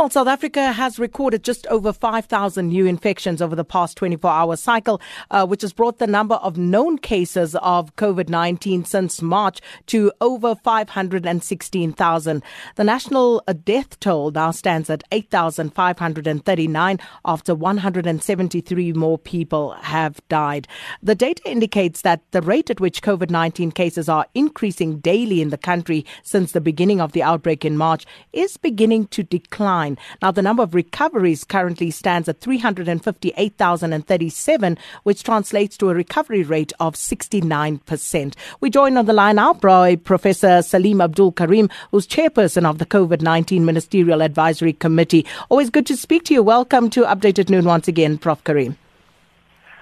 [0.00, 4.56] Well, South Africa has recorded just over 5,000 new infections over the past 24 hour
[4.56, 4.98] cycle,
[5.30, 10.10] uh, which has brought the number of known cases of COVID 19 since March to
[10.22, 12.42] over 516,000.
[12.76, 20.66] The national death toll now stands at 8,539 after 173 more people have died.
[21.02, 25.50] The data indicates that the rate at which COVID 19 cases are increasing daily in
[25.50, 29.89] the country since the beginning of the outbreak in March is beginning to decline.
[30.22, 36.72] Now, the number of recoveries currently stands at 358,037, which translates to a recovery rate
[36.80, 38.34] of 69%.
[38.60, 42.86] We join on the line now by Professor Salim Abdool Karim, who's chairperson of the
[42.86, 45.26] COVID 19 Ministerial Advisory Committee.
[45.48, 46.42] Always good to speak to you.
[46.42, 48.42] Welcome to Updated Noon once again, Prof.
[48.44, 48.76] Karim.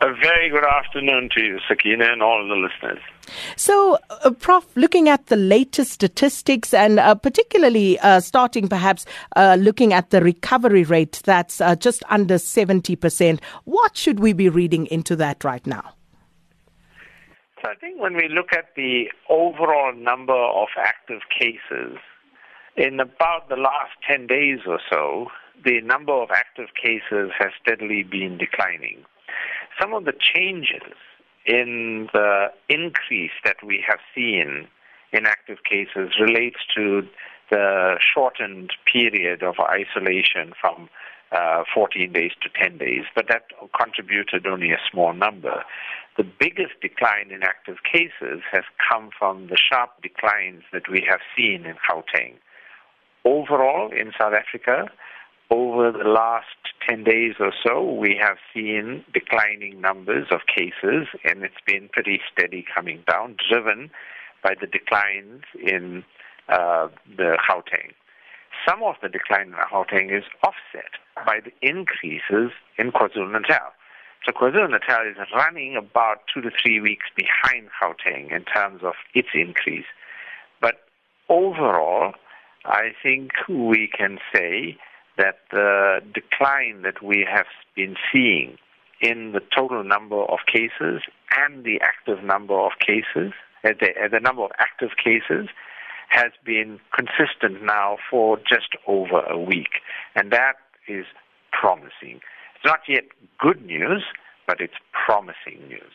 [0.00, 3.00] A very good afternoon to you, Sakina, and all the listeners.
[3.56, 9.06] So, uh, Prof, looking at the latest statistics and uh, particularly uh, starting perhaps
[9.36, 14.48] uh, looking at the recovery rate that's uh, just under 70%, what should we be
[14.48, 15.94] reading into that right now?
[17.62, 21.98] So, I think when we look at the overall number of active cases,
[22.76, 25.28] in about the last 10 days or so,
[25.64, 29.04] the number of active cases has steadily been declining.
[29.80, 30.92] Some of the changes
[31.46, 34.66] in the increase that we have seen
[35.12, 37.02] in active cases relates to
[37.50, 40.88] the shortened period of isolation from
[41.32, 43.44] uh, 14 days to 10 days, but that
[43.78, 45.64] contributed only a small number.
[46.16, 51.20] The biggest decline in active cases has come from the sharp declines that we have
[51.36, 52.34] seen in Gauteng.
[53.24, 54.90] Overall, in South Africa,
[55.50, 56.46] over the last
[56.88, 62.20] 10 days or so, we have seen declining numbers of cases, and it's been pretty
[62.32, 63.90] steady coming down, driven
[64.42, 66.04] by the declines in
[66.48, 67.92] uh, the Gauteng.
[68.68, 70.92] Some of the decline in Gauteng is offset
[71.26, 73.72] by the increases in KwaZulu-Natal.
[74.24, 79.28] So KwaZulu-Natal is running about two to three weeks behind Gauteng in terms of its
[79.34, 79.84] increase.
[80.60, 80.86] But
[81.28, 82.14] overall,
[82.64, 84.78] I think we can say
[85.16, 88.58] that the decline that we have been seeing
[89.00, 91.02] in the total number of cases
[91.38, 93.32] and the active number of cases,
[93.64, 95.48] uh, uh, the number of active cases,
[96.08, 99.80] has been consistent now for just over a week.
[100.14, 100.54] And that
[100.86, 101.06] is
[101.50, 102.20] promising.
[102.54, 103.04] It's not yet
[103.38, 104.04] good news,
[104.46, 104.74] but it's
[105.06, 105.92] promising news.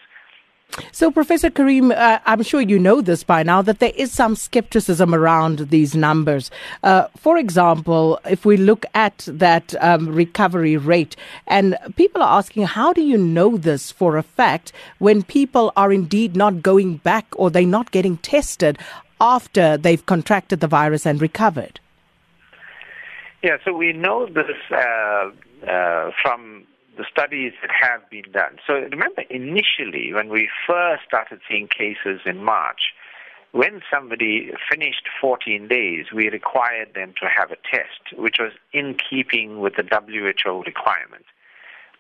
[0.92, 4.36] So, Professor Karim, uh, I'm sure you know this by now that there is some
[4.36, 6.52] skepticism around these numbers.
[6.84, 11.16] Uh, for example, if we look at that um, recovery rate,
[11.48, 15.92] and people are asking, how do you know this for a fact when people are
[15.92, 18.78] indeed not going back or they're not getting tested
[19.20, 21.80] after they've contracted the virus and recovered?
[23.42, 25.32] Yeah, so we know this uh,
[25.66, 26.66] uh from
[27.20, 28.58] studies that have been done.
[28.66, 32.94] So remember, initially, when we first started seeing cases in March,
[33.52, 38.96] when somebody finished 14 days, we required them to have a test, which was in
[38.96, 41.26] keeping with the WHO requirement.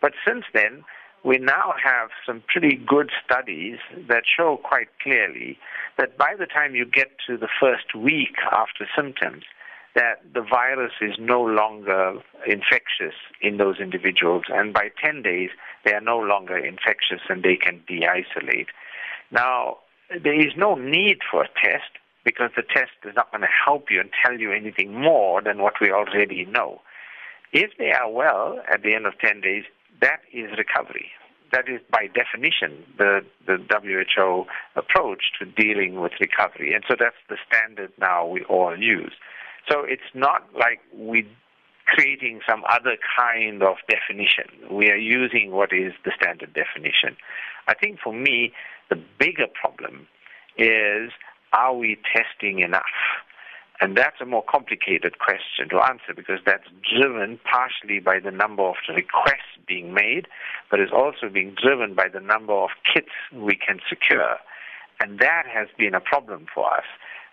[0.01, 0.85] But since then,
[1.25, 5.57] we now have some pretty good studies that show quite clearly
[5.97, 9.43] that by the time you get to the first week after symptoms,
[9.95, 15.49] that the virus is no longer infectious in those individuals, and by 10 days,
[15.83, 18.67] they are no longer infectious and they can de isolate.
[19.31, 19.77] Now,
[20.09, 21.91] there is no need for a test
[22.23, 25.59] because the test is not going to help you and tell you anything more than
[25.61, 26.81] what we already know.
[27.51, 29.63] If they are well at the end of 10 days,
[30.01, 31.11] that is recovery.
[31.51, 34.45] That is, by definition, the, the WHO
[34.75, 36.73] approach to dealing with recovery.
[36.73, 39.13] And so that's the standard now we all use.
[39.67, 41.27] So it's not like we're
[41.85, 44.45] creating some other kind of definition.
[44.71, 47.17] We are using what is the standard definition.
[47.67, 48.53] I think for me,
[48.89, 50.07] the bigger problem
[50.57, 51.11] is
[51.53, 52.83] are we testing enough?
[53.81, 58.63] And that's a more complicated question to answer because that's driven partially by the number
[58.63, 60.27] of requests being made,
[60.69, 64.35] but is also being driven by the number of kits we can secure.
[64.99, 66.85] And that has been a problem for us.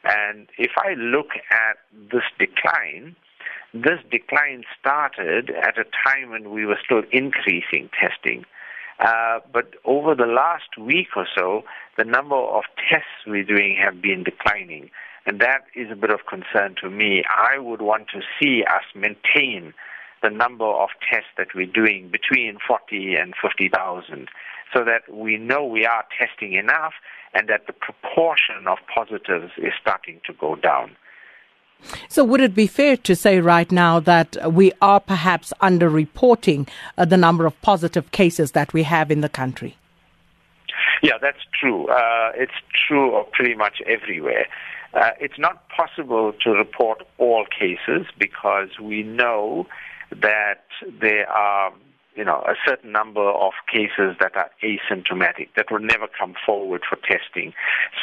[0.04, 1.78] And if I look at
[2.12, 3.16] this decline,
[3.74, 8.44] this decline started at a time when we were still increasing testing.
[8.98, 11.62] Uh, but over the last week or so,
[11.98, 14.90] the number of tests we're doing have been declining.
[15.26, 17.24] And that is a bit of concern to me.
[17.28, 19.74] I would want to see us maintain
[20.22, 24.28] the number of tests that we're doing between 40 and 50,000
[24.74, 26.94] so that we know we are testing enough
[27.34, 30.96] and that the proportion of positives is starting to go down.
[32.08, 37.04] So, would it be fair to say right now that we are perhaps underreporting uh,
[37.04, 39.76] the number of positive cases that we have in the country?
[41.02, 41.86] Yeah, that's true.
[41.88, 42.54] Uh, it's
[42.88, 44.46] true of pretty much everywhere.
[44.94, 49.66] Uh, it's not possible to report all cases because we know
[50.10, 50.64] that
[51.00, 51.72] there are
[52.16, 56.82] you know, a certain number of cases that are asymptomatic, that will never come forward
[56.88, 57.52] for testing.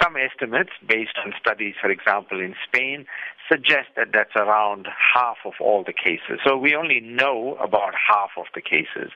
[0.02, 3.08] Some estimates, based on studies, for example, in Spain,
[3.52, 6.40] suggest that that's around half of all the cases.
[6.46, 9.12] So we only know about half of the cases.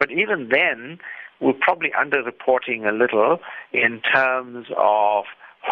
[0.00, 0.98] But even then,
[1.40, 3.38] we're probably underreporting a little
[3.72, 5.24] in terms of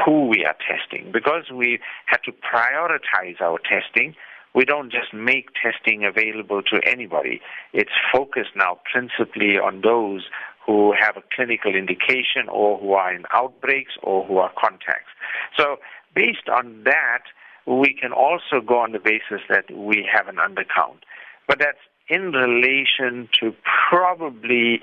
[0.05, 4.15] who we are testing because we had to prioritize our testing
[4.55, 7.41] we don't just make testing available to anybody.
[7.73, 10.23] It's focused now principally on those
[10.67, 15.11] who have a clinical indication or who are in outbreaks or who are contacts.
[15.57, 15.77] So
[16.15, 17.23] based on that,
[17.67, 21.01] we can also go on the basis that we have an undercount.
[21.47, 23.55] But that's in relation to
[23.89, 24.81] probably,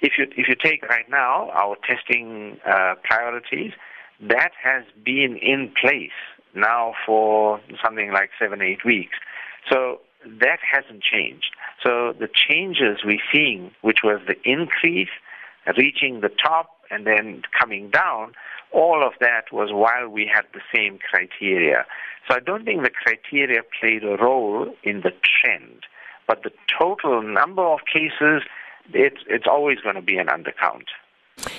[0.00, 3.72] if you, if you take right now our testing uh, priorities,
[4.20, 6.10] that has been in place
[6.54, 9.16] now for something like seven, eight weeks.
[9.70, 11.54] So that hasn't changed.
[11.84, 15.08] So the changes we're seeing, which was the increase,
[15.76, 18.32] reaching the top and then coming down,
[18.72, 21.86] all of that was while we had the same criteria.
[22.28, 25.84] So I don't think the criteria played a role in the trend,
[26.26, 28.42] but the total number of cases,
[28.92, 30.86] it's, it's always going to be an undercount.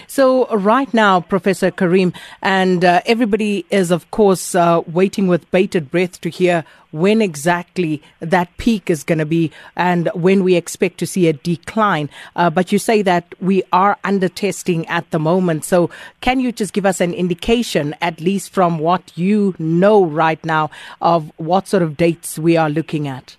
[0.07, 5.89] So, right now, Professor Karim, and uh, everybody is, of course, uh, waiting with bated
[5.91, 10.97] breath to hear when exactly that peak is going to be and when we expect
[10.97, 12.09] to see a decline.
[12.35, 15.63] Uh, but you say that we are under testing at the moment.
[15.63, 15.89] So,
[16.19, 20.69] can you just give us an indication, at least from what you know right now,
[21.01, 23.37] of what sort of dates we are looking at?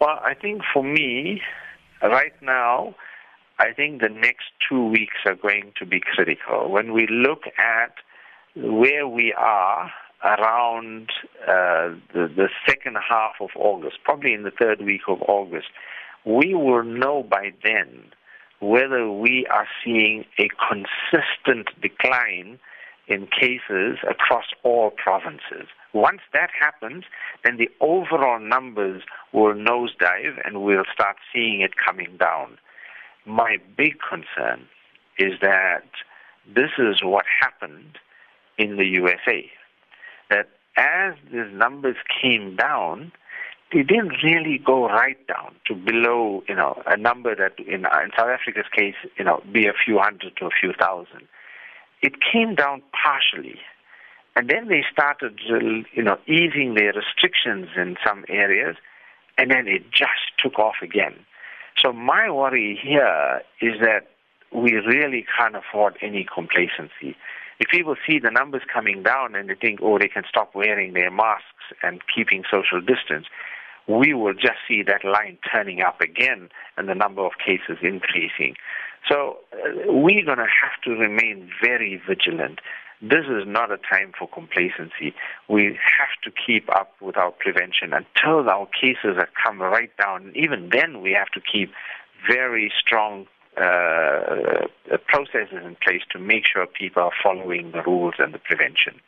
[0.00, 1.40] Well, I think for me,
[2.02, 2.94] right now,
[3.58, 6.70] I think the next two weeks are going to be critical.
[6.70, 7.94] When we look at
[8.54, 9.90] where we are
[10.22, 11.10] around
[11.42, 15.68] uh, the, the second half of August, probably in the third week of August,
[16.24, 18.04] we will know by then
[18.60, 22.58] whether we are seeing a consistent decline
[23.08, 25.68] in cases across all provinces.
[25.92, 27.04] Once that happens,
[27.44, 32.58] then the overall numbers will nosedive and we'll start seeing it coming down.
[33.26, 34.66] My big concern
[35.18, 35.84] is that
[36.46, 37.98] this is what happened
[38.58, 39.50] in the USA.
[40.30, 43.12] That as these numbers came down,
[43.72, 48.10] they didn't really go right down to below, you know, a number that in, in
[48.16, 51.26] South Africa's case, you know, be a few hundred to a few thousand.
[52.02, 53.58] It came down partially.
[54.36, 58.76] And then they started, you know, easing their restrictions in some areas,
[59.38, 61.14] and then it just took off again.
[61.82, 64.08] So my worry here is that
[64.52, 67.16] we really can't afford any complacency.
[67.58, 70.92] If people see the numbers coming down and they think, oh, they can stop wearing
[70.92, 71.44] their masks
[71.82, 73.26] and keeping social distance,
[73.88, 78.56] we will just see that line turning up again and the number of cases increasing.
[79.08, 82.60] So uh, we're going to have to remain very vigilant.
[83.02, 85.14] This is not a time for complacency.
[85.48, 90.32] We have to keep up with our prevention until our cases have come right down.
[90.34, 91.72] Even then, we have to keep
[92.26, 93.26] very strong
[93.58, 98.38] uh, uh, processes in place to make sure people are following the rules and the
[98.38, 99.00] prevention.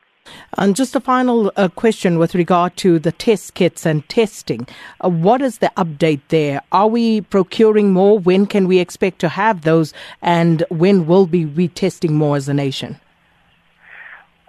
[0.56, 4.66] And just a final uh, question with regard to the test kits and testing.
[5.02, 6.62] Uh, what is the update there?
[6.72, 8.18] Are we procuring more?
[8.18, 9.94] When can we expect to have those?
[10.20, 13.00] And when will we be testing more as a nation?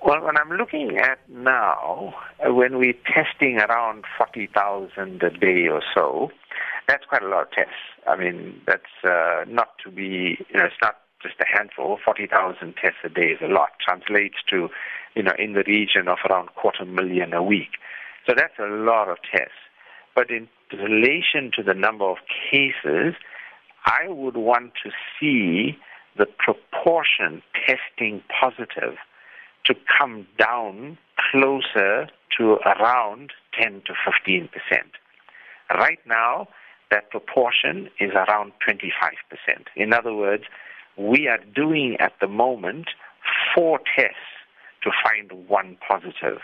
[0.05, 5.81] Well, when I'm looking at now, uh, when we're testing around 40,000 a day or
[5.93, 6.31] so,
[6.87, 7.73] that's quite a lot of tests.
[8.07, 11.99] I mean, that's uh, not to be, you know, it's not just a handful.
[12.03, 13.71] 40,000 tests a day is a lot.
[13.85, 14.69] Translates to,
[15.15, 17.75] you know, in the region of around quarter million a week.
[18.25, 19.59] So that's a lot of tests.
[20.15, 22.17] But in relation to the number of
[22.49, 23.15] cases,
[23.85, 25.77] I would want to see
[26.17, 28.95] the proportion testing positive
[29.65, 30.97] to come down
[31.31, 34.91] closer to around 10 to 15 percent.
[35.69, 36.47] Right now,
[36.91, 39.67] that proportion is around 25 percent.
[39.75, 40.43] In other words,
[40.97, 42.89] we are doing at the moment
[43.55, 44.17] four tests
[44.83, 46.39] to find one positive.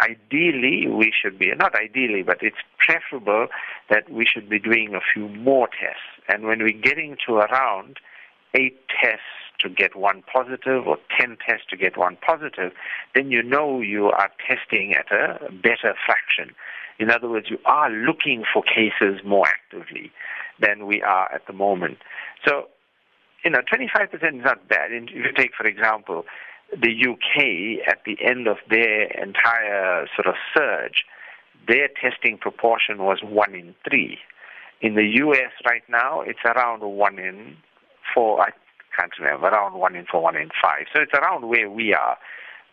[0.00, 3.46] Ideally, we should be, not ideally, but it's preferable
[3.88, 6.02] that we should be doing a few more tests.
[6.28, 7.98] And when we're getting to around
[8.54, 12.72] eight tests to get one positive or 10 tests to get one positive,
[13.14, 16.54] then you know you are testing at a better fraction.
[16.98, 20.10] In other words, you are looking for cases more actively
[20.60, 21.98] than we are at the moment.
[22.46, 22.68] So,
[23.44, 24.92] you know, 25% is not bad.
[24.92, 26.24] If you take, for example,
[26.72, 31.04] the UK at the end of their entire sort of surge,
[31.68, 34.18] their testing proportion was 1 in 3.
[34.80, 37.56] In the US right now, it's around 1 in
[38.14, 38.46] 4,
[38.98, 40.86] continent, around one in four, one in five.
[40.94, 42.16] So it's around where we are.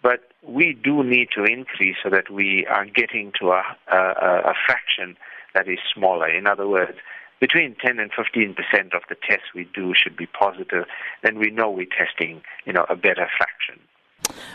[0.01, 4.53] But we do need to increase so that we are getting to a, a, a
[4.65, 5.15] fraction
[5.53, 6.27] that is smaller.
[6.27, 6.97] In other words,
[7.39, 10.85] between 10 and 15 percent of the tests we do should be positive,
[11.23, 13.79] then we know we're testing, you know, a better fraction.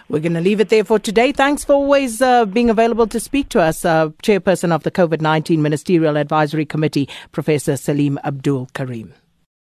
[0.08, 1.32] We're going to leave it there for today.
[1.32, 5.20] Thanks for always uh, being available to speak to us, uh, Chairperson of the COVID
[5.20, 9.12] 19 Ministerial Advisory Committee, Professor Salim Abdool Karim.